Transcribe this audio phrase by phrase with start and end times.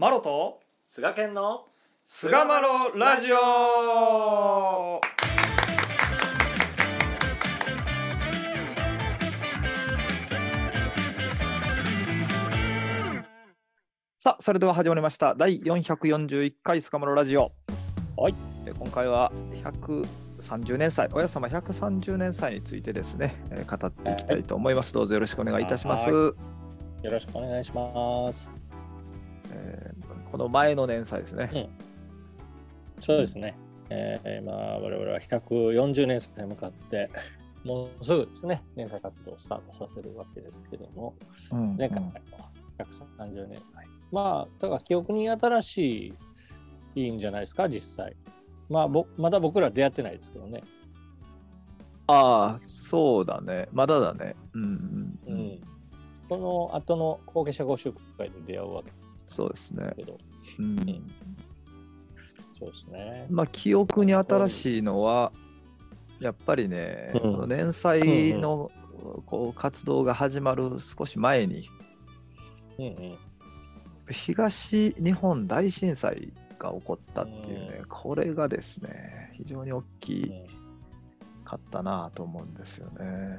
[0.00, 1.64] マロと菅健の
[2.04, 5.00] 菅マロラジオ。
[14.20, 15.34] さあそれでは始まりました。
[15.34, 17.50] 第441回菅マロラジオ。
[18.16, 18.34] はい。
[18.66, 19.32] え今回は
[19.64, 26.34] 130年祭親様130年祭についてですね、えー語っていきたいと思います、どうぞよろしくお願いいたします、は
[27.02, 28.52] よろしくお願いします。
[29.50, 29.87] えー
[30.30, 31.68] この前の年祭ですね、
[33.00, 33.56] そうですね。
[33.90, 37.10] えー、まあ我々は140年祭に向かって、
[37.64, 41.14] もうすぐですね、連載活動をスタートさせるわけですけども、
[41.52, 42.12] うん前回は
[42.78, 43.86] 130年祭。
[44.12, 46.06] まあ、だから記憶に新し
[46.94, 48.16] いいいんじゃないですか、実際。
[48.68, 50.62] まあ、ぼまだ僕ら出会ってないですけどね。
[52.06, 53.68] ああ、そうだね。
[53.72, 54.34] まだだね。
[54.54, 55.38] うんうんううん。
[55.52, 55.60] ん。
[56.28, 58.90] この後の後継者ご集会で出会うわけ
[59.28, 59.86] そうですね。
[60.58, 60.76] うん。
[62.58, 63.26] そうですね。
[63.30, 65.32] まあ、記憶に新しいのは、
[66.18, 68.70] やっぱりね、うんこの連載の
[69.26, 71.68] こう活動が始まる少し前に、
[72.78, 73.18] うんうん。
[74.10, 80.58] 東日本大震災が起こったっていうね、これがですね、非常に大きうん
[81.44, 83.38] かったなと思うんですよね。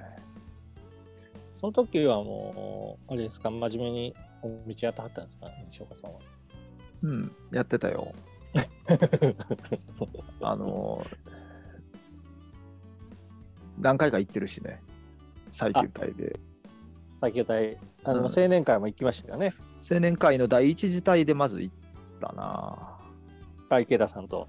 [1.53, 6.20] その時はもう、あれですか、真面目に道やってはったんですか、西岡さんは。
[7.04, 8.14] うん、やってたよ。
[10.42, 11.06] あの
[13.78, 14.81] 何回か行ってるしね、
[15.52, 16.40] 最休隊で。
[17.18, 19.52] 最強隊、あの、うん青年会も行きましたよね。
[19.92, 21.76] 青年会の第一次隊でまず行っ
[22.20, 23.80] たな。
[23.80, 24.48] 池田さんと。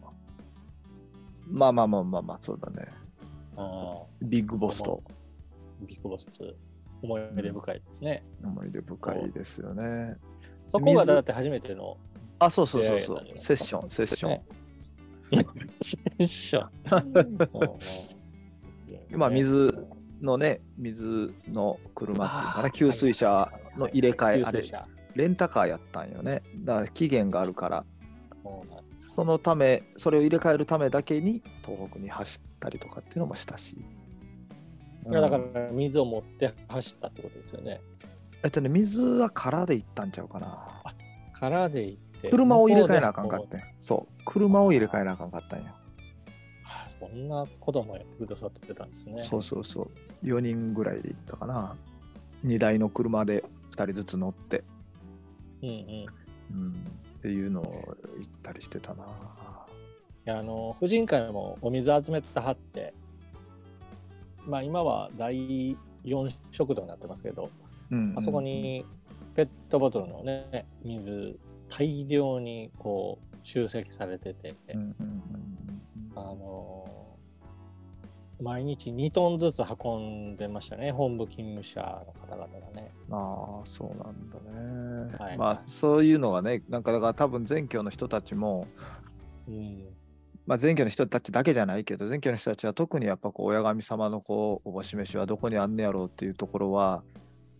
[1.47, 2.88] まあまあまあまあまあ、そうだね。
[3.56, 6.27] あビッグボスとービッグボス、
[7.02, 8.24] 思い出深いですね。
[8.42, 10.16] 思い出深いですよね。
[10.70, 11.96] そこがだって初めての
[12.38, 14.30] あ、そうそうそうそうセッション、セッション。
[14.30, 14.44] ね
[15.80, 16.68] セッション。
[19.12, 19.86] う んまあ、水
[20.20, 24.62] のね、水の車っていうかな、給水車の入れ替え、あれ
[25.14, 26.42] レンタカーやったんよね。
[26.58, 27.84] だから期限があるから、
[28.96, 33.76] そのため、それを入れ替えるためだけに東北に走ったりとかっていうのもしたし。
[35.09, 37.81] いやだかうんら水を持って走ったってことですよね。
[38.43, 40.83] えっとね、水は空で行ったんちゃうかな。
[41.33, 42.31] 空で行って。
[42.31, 43.61] 車を入れ替えなあかんかってん。
[43.78, 45.66] そう、車を入れ替えなあかんかったんよ。
[46.65, 49.22] あそんなこともやってくださってたんですね。
[49.22, 50.27] そうそうそう。
[50.27, 51.77] 4人ぐらいで行ったかな。
[52.44, 54.65] 2台の車で2人ずつ乗って、
[55.62, 55.75] うんうん。
[55.75, 56.09] い
[56.53, 56.72] うん、
[57.19, 57.65] っていうのを
[58.19, 59.05] 行ったりしてたな。
[60.31, 62.94] やあの婦人会もお水集めてはって、
[64.46, 67.50] まあ今は第4食堂になってますけど、
[67.90, 68.84] うん、あそこに
[69.34, 75.22] ペットボトルのね、水大量にこう集積されてて、うんうんうん
[76.16, 76.84] あの
[78.42, 82.90] 毎日2トンずつ運んでましたね、本部勤務者の方々がね。
[83.08, 85.18] うん、ああ、そうなんだね。
[85.18, 88.66] はいまあ、そういうのがね、なんかだから多分全教の人たちも、
[89.46, 89.84] うん、
[90.50, 97.05] まあ、全教の人たちだけじゃないけど、全教の人たちは特にやっぱこう親神様のこうおぼし飯はどこにあんねやろうっていうところは、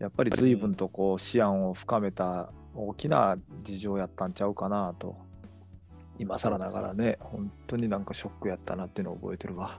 [0.01, 5.17] やっぱり随分とこう思案を深めた大きな事情やったんちゃうかなと。
[6.19, 9.79] 今更ながらね、本当になんかショックやったなっていうのを覚えてるわ。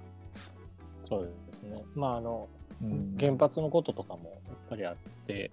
[1.03, 1.83] そうですね。
[1.93, 2.47] まああの
[2.81, 4.95] うん原発のこととかもやっぱりあっ
[5.27, 5.51] て、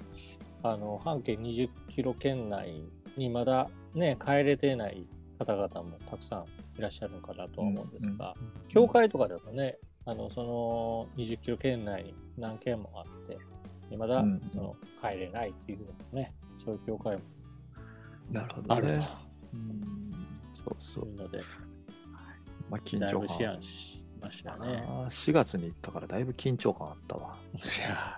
[0.62, 2.84] あの半径20キロ圏内
[3.16, 5.04] にまだね、帰れてない
[5.40, 6.44] 方々もたくさん
[6.78, 8.34] いらっしゃるのかなとは思うんですが、
[8.68, 13.38] 教会とかだとね、あのその20キロ圏内に何件もあって、
[13.90, 17.22] 未だうんその帰れないっていうのもね、そういう教会も
[18.30, 18.88] なるほどある。
[19.52, 20.12] うん
[20.52, 21.06] そうそう。
[21.06, 21.40] いうので、
[22.70, 24.84] まあ、緊だい張感ぶ思案しましたね。
[24.86, 27.36] あー4月に行ったからだいぶ緊張感あったわ。
[27.54, 28.16] いや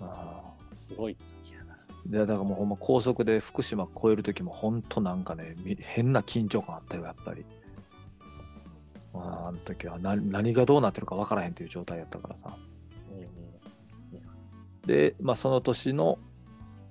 [0.00, 1.57] あーすごい時や
[2.08, 7.44] でだからもうほんま高速で福島越える時も本当なんかねみ 変な緊張感あったよやっぱり。
[9.14, 12.56] あーあの時は何何がどうなってるか分からへんっていう状態やったからさ。
[14.86, 16.18] で、まあ、その年の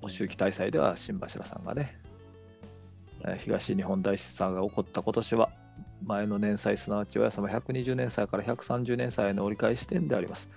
[0.08, 2.00] 周期大祭では新柱さんがね、
[3.22, 5.50] えー東日本大震災が起こった今年は
[6.04, 10.50] 前の年祭すなわち親様120年祭から130年祭への折り返し点であります。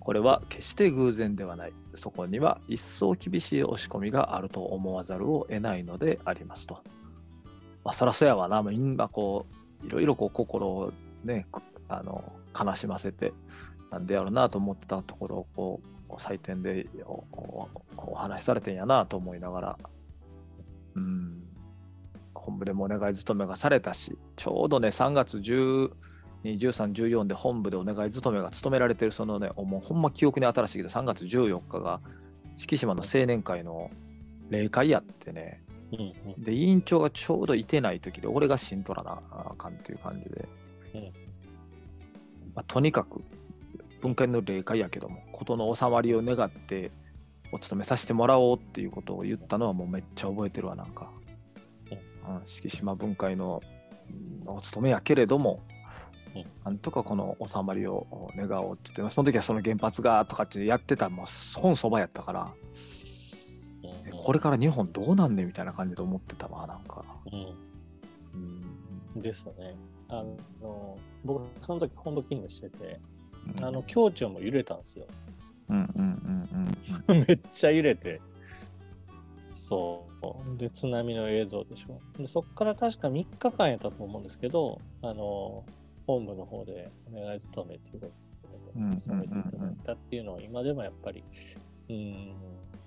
[0.00, 1.72] これは決して偶然ではない。
[1.94, 6.82] そこには一層厳しい押し込みがあると思わざるを得ないのでありますと。
[7.84, 8.62] まあ、そらそやわな。
[8.62, 9.46] みんなこ
[9.82, 10.92] う、いろいろこう心を
[11.22, 11.46] ね、
[11.88, 13.32] あの悲しませて、
[13.90, 19.78] なんでやろうなと思ってたところをこう、採点でおおお話しされてんやなと思いながら、
[20.96, 21.42] うん、
[22.34, 25.90] 本部でもお願い勤めがされたし、ちょうどね、3月10
[26.44, 32.00] 13、14で本部でお願い勤めが務められてる、そのね、もうほんま記憶に新しいけど、3月14日が、
[32.56, 33.90] 敷島の青年会の
[34.48, 36.42] 例会やってね、うんうん。
[36.42, 40.48] で、委員長がちょうどいてない時で、俺がしんとらなあかんっていう感じで、
[40.94, 41.02] うん。
[42.54, 43.22] まあ、とにかく、
[44.00, 46.90] 文化の例会やけども、事の収まりを願って、
[47.52, 51.10] お勤めさせてもらおうっていうことを言ったのはもうめっちゃ覚えてるわ、なんか。
[51.90, 55.79] うん、敷島文会のうんお勤めやけれども、うん
[56.64, 58.06] なんとかこの収まりを
[58.36, 61.26] 願おうって言って、その時はその原発がとかってやってた、もう
[61.60, 62.50] 本そばやったから、うん
[64.22, 67.02] これから日本どうなんねみたいな感じで思ってたわ、なんか。
[67.32, 67.54] うん
[69.14, 69.74] うんですね。
[70.08, 70.22] あ
[70.60, 73.00] の僕、その時本土勤務してて、
[73.56, 75.06] うんあの協調も揺れたんですよ。
[75.70, 76.48] うんうん
[77.08, 78.20] うんうん めっちゃ揺れて。
[79.48, 80.06] そ
[80.54, 80.58] う。
[80.58, 81.98] で、津波の映像でしょ。
[82.18, 85.64] で、そこから確か3日間やったと思うんですけど、あの、
[86.18, 88.12] 本部の方でお願い勤めっていうこと
[88.76, 91.24] うんうんうんうんで、勤めていただいたっていうのは、今でもやっぱり、
[91.88, 92.28] うん、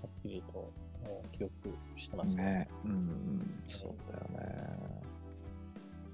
[0.02, 0.72] はっきりと
[1.32, 1.52] 記憶
[1.96, 2.38] してますうん。
[2.38, 4.84] ねうんうん、そうだよね。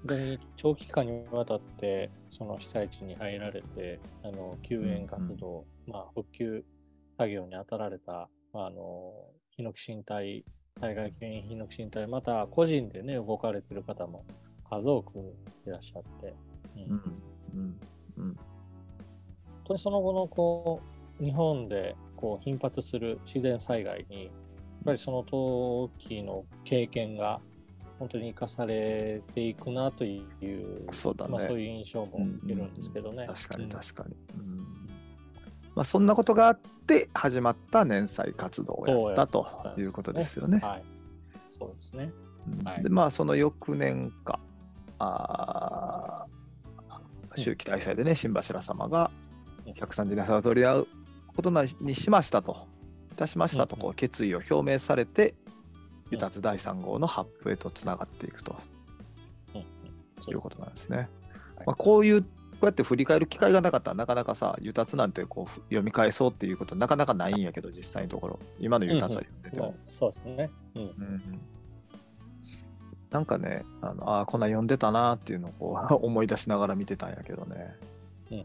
[0.03, 6.65] 本当に長期間にわたってその被災地に入られてあの救援活動、まあ、復旧
[7.19, 9.13] 作業に当たられた、まあ、あの
[9.51, 10.43] ヒノキ新隊
[10.79, 14.25] 災害救援ヒノキ新隊また個人でね動かれてる方も
[14.67, 15.19] 数多く
[15.67, 16.33] いらっしゃって、
[16.75, 17.21] うん。
[17.55, 17.79] うん。
[18.17, 18.37] うん。
[19.71, 20.81] にその後のこ
[21.19, 24.31] う日本でこう頻発する自然災害にやっ
[24.85, 27.39] ぱりその時の経験が
[27.99, 31.31] 本当に生かされていくなというそうだね。
[31.31, 33.27] まあ、そういう印象も受けるんですけどね。
[33.27, 33.69] 確かにうん。
[33.69, 34.15] 確かに。
[34.39, 34.57] うん。
[35.75, 39.45] まあ、そんなことがあって始まった年祭活動をやったと
[39.77, 40.59] いうことですよね。
[40.63, 40.83] はい。
[41.57, 42.11] そうですね。
[42.47, 42.67] うん。
[42.67, 42.83] はい。
[42.83, 44.39] でまあその翌年か。
[44.97, 49.11] あー秋季大祭でね新柱様が
[49.65, 49.73] うん。
[49.73, 50.87] 130年差を取り合う
[51.35, 52.67] ことにしましたと。
[53.11, 55.35] いたしましたとうんこう決意を表明されて
[56.09, 58.55] 輸達第3号の発布へとつながっていくと。
[60.29, 60.97] いうことなんですね。
[60.97, 61.07] はい。
[61.67, 62.27] まあ、こういうこ
[62.63, 68.39] うやって振り返る機会がなかったらなかなかさ輸達なんてこうふ読み返そうっていうことなかなかないんやけど実際のところ。
[68.59, 70.49] 今の輸達は読んでてもまあ、そうですね。
[70.75, 70.81] うん。
[70.83, 71.41] うん
[73.11, 77.75] なんかね、あのあーこんなん読んでたなっていうのをこう 思い出しながら見てたんやけどね。
[78.31, 78.41] うんう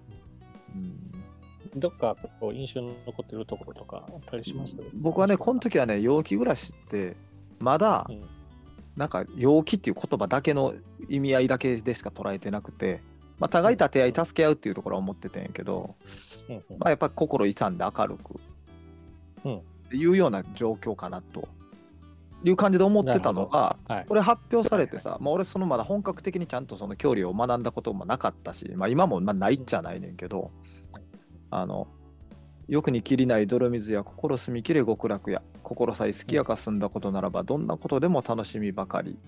[0.78, 1.80] ん。
[1.80, 4.76] どっかこう印象に残ってるところとかあったりします？
[4.94, 7.16] 僕はね、この時はね、陽気暮らしって、
[7.58, 8.22] まだうん。
[8.96, 10.74] なんか陽気っていう言葉だけの
[11.10, 13.02] 意味合いだけでしか捉えてなくて、
[13.38, 15.94] まあ、互い立て合い助け合うっていうところは思ってたんやけど、
[16.48, 16.78] うんうん。
[16.78, 18.40] まあ、やっぱ心勇んで明るく
[19.44, 19.56] うん。
[19.58, 19.60] っ
[19.90, 21.46] ていうような状況かなと
[22.44, 24.14] いう感じで思ってたのが、はいこ。
[24.14, 30.50] れ発表されてさ、まあ、俺そのまだ本格的にちゃんとその教理を学んだこともなかったし、まあ、今もまあないっちゃないねんけど、
[31.50, 31.88] あの
[32.68, 39.18] 欲にきりない泥水や心澄みきれ極楽や心さえ好きやか済んだことならばどんなことでも楽しみばかり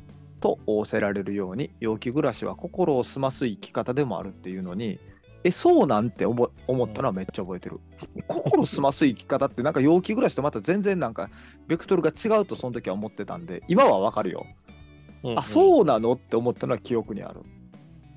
[0.41, 4.99] と仰せられるように陽気暮らしは心を澄ます生き方でもあるっていうのに
[5.45, 7.81] えそうなんて思思ったのはめっちゃ覚えてる。
[8.27, 11.31] 心澄ます生き方ってなんか陽気暮らしとまた全然なんか
[11.67, 14.45] ベクトルが違うとその時は思ってたんで今はわかるよ。
[15.37, 17.43] あそうなのって思ったのは記憶にある。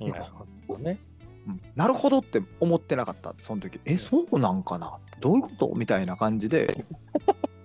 [0.02, 0.08] うん。
[0.10, 1.00] なるほどね。
[1.48, 5.74] うんなるほどって思ってなかったその時えそうなんかなどういうこと？
[5.76, 6.86] みたいな感じで、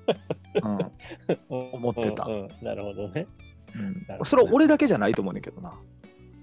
[0.62, 0.78] うん
[1.48, 3.26] 思ってたうんうんなるほどね。
[3.74, 3.78] う
[4.22, 5.74] んそれは俺だけじゃないと思うねんけどな、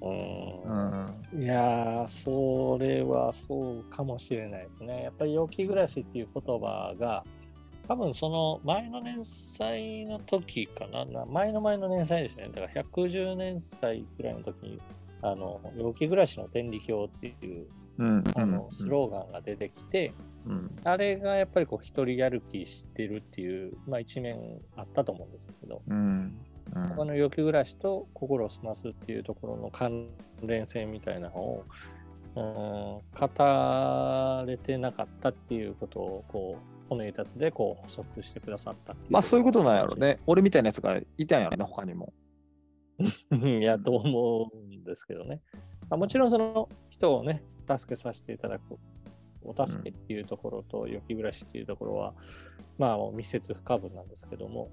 [0.03, 1.39] ううん。
[1.39, 5.03] んいやー、それはそうかもしれないですね。
[5.03, 7.24] やっぱり陽気暮らしっていう言葉が、
[7.88, 12.50] 多分その前の年祭の時かな、な前の前の年祭ですね。
[12.53, 14.81] だから110年祭くらいの時に、
[15.22, 17.67] あの、陽気暮らしの天理教っていう
[18.00, 20.13] うんあのスローガンが出てきて、
[20.45, 20.75] うん。
[20.83, 26.38] あれがやっぱりこう一人やる気してるっていう、まあ一面あったと思うんですけど、うん
[26.75, 26.89] うん。
[26.95, 30.07] この陽気暮らしと心を澄ますっていうところの関
[30.41, 31.65] 連性みたいなのを、
[32.35, 39.95] うん、語れてなかったっていうことを、こう、この一達でこう補足してくださったってまあそういうことなんやろ。
[39.95, 40.19] ね。
[40.27, 42.13] 俺みたいなやつがいたんやろね他にも。
[43.31, 45.41] いや、と思うんですけどね。
[45.89, 48.77] まあ、もちろんその人をね、助けさせていただく、
[49.43, 52.13] お助けっていうところと、良き暮らしっていうところは、
[52.77, 54.69] まあもう密接不可分なんですけども、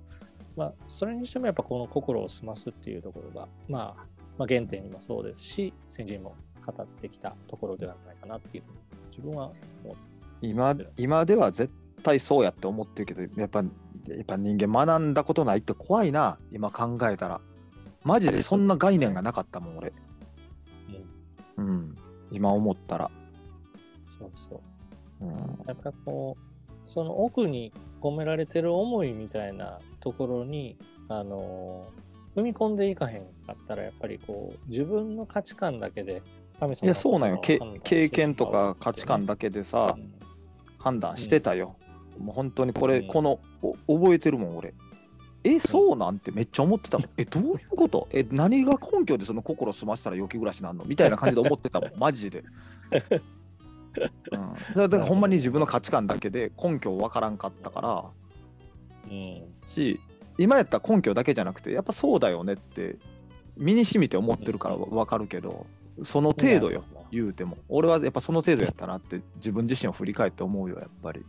[0.57, 4.05] まあそれにしてもやっぱこの心を澄ますっていうところが、まあ、
[4.39, 8.79] まあ原点にもそうですし、先人も語ってきたところではないかなっていうふうに
[9.11, 9.53] 自分は
[10.43, 13.67] 今今では絶対そうやって思ってるけどやっぱや
[14.23, 17.41] っぱ人間学んだことないって怖いな今考えたら。
[18.03, 19.93] マジでそんな概念がなかったもん俺。
[21.59, 21.95] うん。
[22.31, 23.11] 今思ったら。
[24.05, 24.63] そうそ
[25.21, 25.27] う。
[25.27, 25.31] うん。
[25.67, 30.77] やっぱこう、その奥に込められてる思いみたいなところに、
[31.09, 31.87] あの
[32.37, 36.23] 踏み込んでいかへんかったら、やっぱりこう、自分の価値観だけで
[36.59, 37.39] 神様いやそうなんよ。
[37.43, 40.13] け経験とか価値観だけでさうん。
[40.79, 41.77] 判断してたよ、
[42.19, 43.07] もう本当にこれ、うん。
[43.07, 44.73] このお覚えてるもん俺。
[45.43, 47.09] えそうなんてめっちゃ思ってたもん。
[47.17, 48.09] えどういうこと？
[48.13, 50.85] え何が根拠でその心澄ましたら良き暮らしなんの？
[50.85, 51.91] みたいな感じで思ってたもん。
[51.99, 52.45] マジで、
[54.33, 57.91] うん、だからほんまに自分の価値観だけで根拠わからんかったから。
[57.91, 57.93] う
[58.27, 58.30] ん
[59.67, 60.01] し
[60.39, 62.97] 今やったら根拠だけじゃなくてやっぱそうだよねって
[63.57, 65.67] 身に染みて思ってるからわかるけど
[66.03, 67.59] その程度よ言うても。
[67.69, 71.25] 俺はやっぱその程度やったなって自分自身を振り返って思うよやっぱり。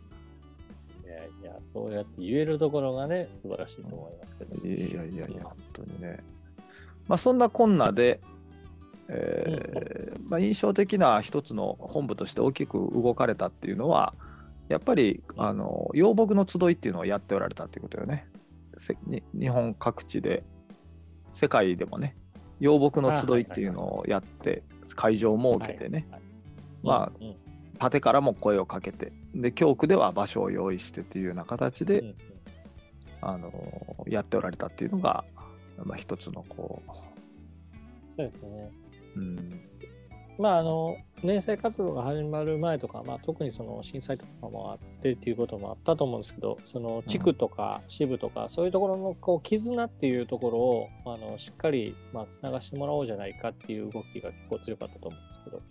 [1.04, 4.56] いやいや、そうやって言えるところがね、素晴らしいと思いますけど。
[4.64, 6.20] いやいやいや本当にね。
[7.08, 8.20] まあそんなこんなで
[9.08, 14.14] えーまあ、印象的な一つの本部として大きく動かれたっていうのは
[14.68, 18.26] やっぱりうんあの養牧の集いっていうのをやっておられたっていうことよね。
[18.76, 20.44] せに日本各地で
[21.32, 22.16] 世界でもね
[22.58, 24.62] 養牧の集いっていうのをやって
[24.96, 26.08] 会場を設けてね、
[26.82, 27.36] まあうんうん
[27.78, 32.16] 縦からも声をかけてで教区では場所を用意してっていうような形で、うんうん
[33.22, 33.52] あの
[34.08, 35.24] やっておられたっていうのが、
[35.84, 36.82] まあ、一つのこ
[38.10, 38.70] そうですね。
[39.16, 39.60] う、うん、
[40.38, 55.62] まあ、あの、年祭活動が始まる前とか、まあ、特にその震災とかもあってっていうこともあったと思うんですけど、その地区とか支部とか、そういうところのこう絆っていうところを、あの、しっかり、まあ、つながしてもらおうじゃないかっていう動きが結構強かったと思うんですけど、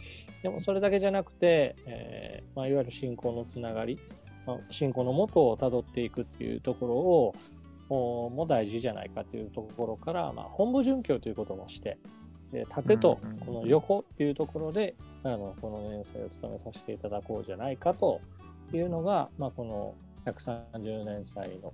[0.43, 3.99] でもそれだけじゃなくて、えーまあ、いわゆる信仰のつながり、
[4.45, 7.35] まあ、信仰のもとをたどっていくっていうところを、
[7.89, 11.97] も大事じゃないかというところから、まあ、本部殉教ということもして、
[12.51, 18.19] で縦とこの横っていうところで、あのこの年祭を務めさせていただこうじゃないかと
[18.73, 21.71] いうのが、まあ、この130年祭の、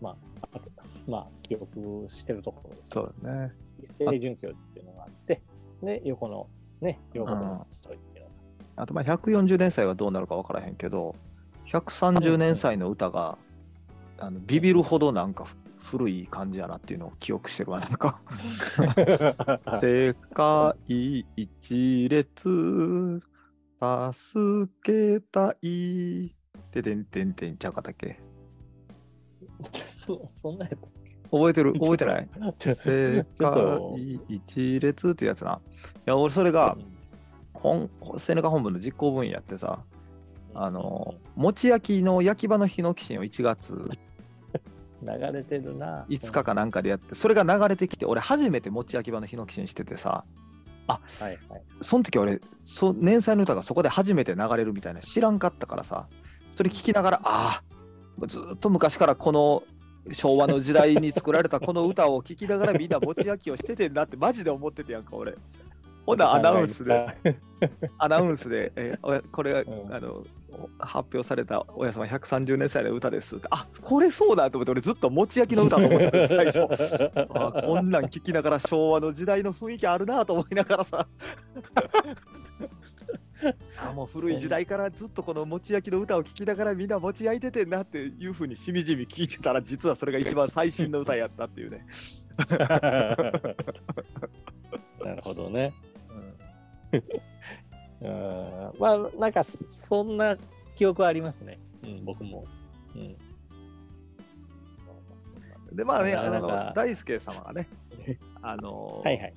[0.00, 0.60] まああ
[1.06, 2.90] まあ、記憶してるところです。
[2.90, 3.52] そうだね。
[3.82, 5.42] 一斉殉教っていうのがあって、
[5.82, 6.46] で、横の
[6.80, 8.34] ね、横の集いっていうのが。
[8.76, 11.14] あとまあ140年祭はどうなるか分からへんけど
[11.66, 13.38] 130年祭の歌が
[14.18, 18.20] あのビビるほどなんかふ古い感じやなっていうのを記憶してるわなんか。
[19.80, 20.74] 世界
[21.36, 23.20] 一列
[23.80, 26.34] 助けたい。
[26.70, 28.18] ててんてんてんちゃうかったっけ？
[29.98, 30.70] そ そんなや
[31.30, 31.72] 覚えてる？
[31.74, 32.28] 覚えてない？
[32.58, 35.60] つ世界一列っていうやつな。
[35.66, 35.70] い
[36.06, 36.76] や俺それが
[37.52, 39.84] 本セネカ本部の実行分野やってさ
[40.56, 43.74] あの、餅焼きの焼き場の日の寄進を1月
[45.04, 46.04] 流れてるな。
[46.08, 50.24] 5日かなんかでやって、それが流れてきて、俺初めて餅焼き場の日の寄進しててさ、
[50.86, 51.38] はいはい。
[51.80, 56.08] その時俺、そ年祭の歌がそこで初めて流れるみたいな知らんかったからさ、
[56.50, 57.62] それ聞きながら、あ
[58.20, 59.62] あ、ずっと昔からこの
[60.12, 65.34] 昭和の時代に作られたこの歌を聞きながらみんな餅焼きをしててんなってマジで思っててやんか、俺。
[66.04, 67.18] ほな、 アナウンスで。
[67.98, 68.98] アナウンスで、え
[69.32, 70.24] これが、うんあの
[70.78, 76.64] 発表された「おやさま130年祭の歌です」ってあこれそうだと思って俺ずっと餅焼きの歌と思ってて最初。
[77.34, 81.06] あこんなん聞きながら昭和の時代の雰囲気あるなと思いながらさ。
[83.76, 91.86] あもう古い時代からずっとこの餅焼きの歌を聞きながらみんな餅焼いててんなっていうふうにしみじみ聞いてたら実はそれが一番最新の歌やったっていうね、
[92.48, 93.16] な
[95.14, 95.74] るほどね。
[96.92, 97.33] うん
[98.78, 100.36] まあ、なんか、そんな
[100.74, 101.58] 記憶はありますね。
[101.82, 102.44] うん、僕も。
[102.94, 103.16] うん。
[105.72, 107.68] でまあねあの大輔様がね
[108.42, 109.34] あのはいはい。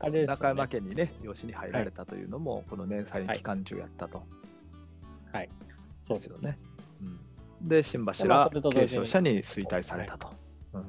[0.00, 4.22] あれね中山家にね養子に入られたというのも、この年祭期間中やったと、
[5.32, 5.48] はい。
[6.00, 6.58] そうですよね。
[7.00, 10.28] うん、で新まあ柱継承者に衰退されたと、
[10.74, 10.80] うん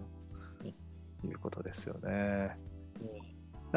[1.24, 2.58] ういうことですよね。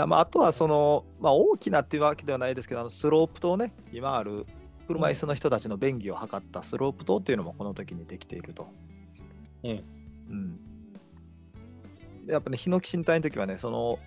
[0.05, 4.45] まあ、あとはその、まあ、大きなっていうわけではないですけどあのスロープ島ね今ある
[4.87, 8.69] 車椅子の人たちの便宜を図ったスロープ島っていうのもこの時にできていると。
[9.65, 9.85] うん。
[10.31, 10.57] うん。
[12.27, 13.99] でやっぱね、ヒノキ身体の時はね、その、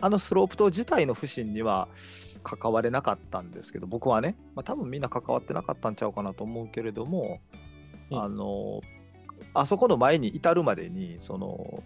[0.00, 1.88] あのスロープ島自体の不審には
[2.44, 7.40] 関われなかったんですけど、僕はね、まあ、多分みんな関わってなかったんちゃうかなと思うけれども、
[8.10, 8.22] うん。
[8.22, 8.80] あの、
[9.54, 11.82] あそこの前に至るまでに、その、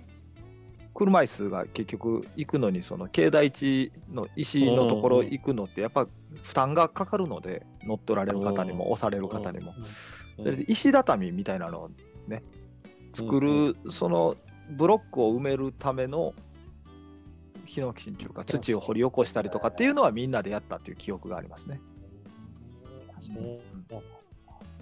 [0.95, 6.07] 車椅子が結局行くのに、その境内地の石のところ行くのって、やっぱ
[6.43, 9.75] 負担がかかるので、乗っ取られる方にも、押される方にも。
[10.69, 11.91] 石畳みたいなのを
[12.27, 12.43] ね
[13.13, 14.37] 作うんるその
[14.71, 16.35] ブロックを埋めるための
[17.65, 21.81] ヒノキシンというか土を掘り起こしたりとかっていうのはみんなでやったっていう記憶がありますね。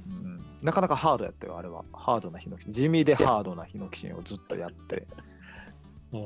[0.07, 1.85] うん、なかなかハードやったよ、あれは。
[1.93, 2.73] ハードなヒノキシン。
[2.73, 5.07] 地味でハードなヒノキシンをずっとやって、
[6.12, 6.23] うん。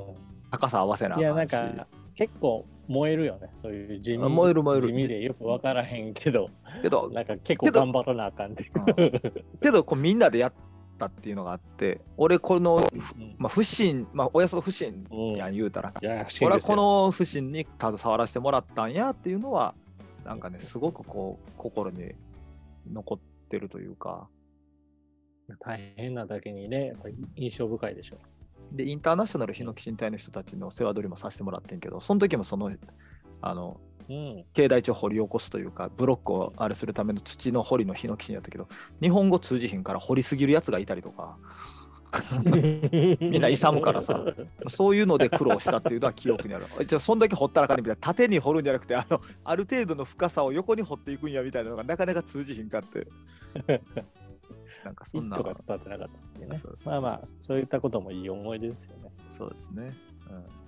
[0.51, 1.53] 高さ合わせないあや、かし。
[1.53, 4.87] なんんか結構燃えるよね、そういう地味あ燃える燃える。
[4.89, 6.49] 地味でよく分からへんけど、
[6.83, 9.23] けど、なんか結構頑張らなあかんっていう。
[9.61, 10.53] けどこうみんなでやっ
[10.99, 13.35] たっていうのがあって、俺この、うん。
[13.39, 16.47] まあ、不審、まあ、おやその不審うんやん言うたら、いや、不思議ですよ。
[16.49, 19.75] 俺はこの不審に携わらせてもらったんやっていうのは、
[20.25, 22.13] なんかね、すごくこう、心に
[22.91, 24.29] 残ってるというか、
[25.61, 28.17] 大変なだけにね、やっぱり印象深いでしょ。
[28.75, 32.73] で、インターナショナルヒノキシン隊の人たちの世話取りもさせてもらってんけど、その時もその、
[33.41, 34.45] あの、うん。
[34.53, 38.69] 境内地を掘り起こすというか、ブロックをあれするための土の掘りのヒノキシンやったけど、
[39.01, 41.39] 日本語通じひんから掘りすぎるやつがいたりとか、
[43.21, 44.25] みんな勇むからさ
[44.69, 46.67] そういうので苦労したっていうのは記憶にある。
[46.87, 53.09] じゃあ、そんだけ掘ったらあかんねんみたいな、縦に掘るんじゃなくて、あの、ある程度の深さを横に掘っていくんやみたいなのがなかなか通じひんかって。
[54.85, 59.11] なんかそんな意図が伝わってなかったっていうねそうそうそうまあまあ、そういったこともいい思い出ですよね。
[59.29, 59.95] そうですね。
[60.31, 60.65] うん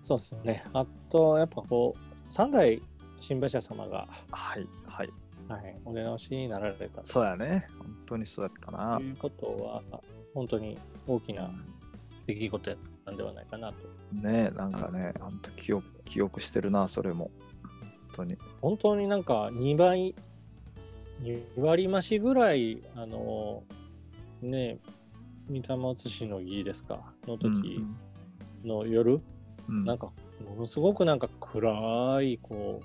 [0.00, 0.64] そうですね。
[0.72, 2.82] あと、やっぱこう、三代
[3.20, 5.10] 新馬車様が、はい、はい。
[5.46, 7.68] はい、お出直しになられたそうやね。
[7.78, 9.02] 本当にそうやったなと。
[9.02, 9.82] いうことは、
[10.32, 11.50] 本当に大きな
[12.26, 13.76] 出来事やったんではないかなと。
[14.12, 17.30] ねなんかね、あんた記憶記憶してるな、それも。
[18.16, 18.38] 本当に。
[18.62, 20.14] 本当になんか2倍、
[21.22, 23.62] 2割増しぐらい、あの、
[24.42, 24.78] ね、
[25.48, 27.84] 三玉写しの儀ですか、の時
[28.64, 29.20] の夜、
[29.68, 30.06] うん、なんか、
[30.48, 32.80] ものすごくなんか暗い、こ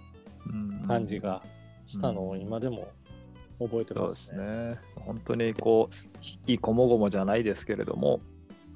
[0.45, 1.41] うんう、感じが
[1.85, 2.87] したのを今でも
[3.59, 4.37] 覚えてそうでますね。
[4.37, 4.79] すね。
[4.95, 8.19] 本当にこう、いいこもごもじゃないですけれども、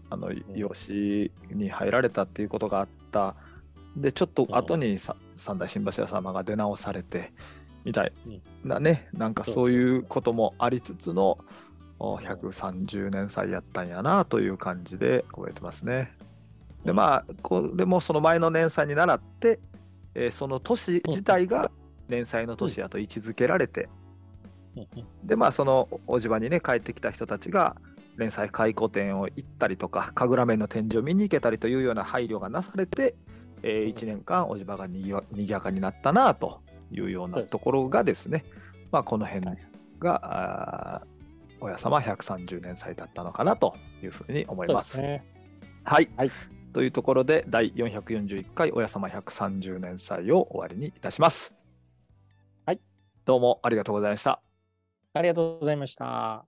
[0.10, 3.36] あの、養子に入られたっていうことがあった。
[3.96, 7.34] で、ちょっと後にさ三代新柱様が出直されて、
[7.90, 8.12] みたい
[8.64, 11.40] なね、なんかそういうこともありつつの
[11.98, 16.14] お130年祭やったんやなという感じで覚えてますね。
[16.86, 19.60] で、まあ、これもその前の年祭に倣って、
[20.14, 21.72] えーその年自体が
[22.08, 23.90] 年祭の年やと位置づけられて、
[25.24, 27.76] でまあそのおじ場にね帰ってきた人たちが
[28.18, 33.16] 連載回顧展を行ったりとか神楽面の展示を見に行けたりというような配慮がなされて、
[33.64, 38.46] え1年間おじ場がにぎわにぎやかになったなというようなところがですね
[38.92, 39.46] まあこの辺
[40.00, 41.04] が、
[41.62, 44.82] 親様130年祭だったのかなというふうに思いま。
[44.84, 45.24] すね。
[45.84, 46.32] はい、はい
[46.74, 51.56] というところで第441回親様130年祭を終わりにいたします。
[52.66, 52.80] はい。
[53.26, 54.42] どうもありがとうございました。
[55.14, 56.46] ありがとうございました。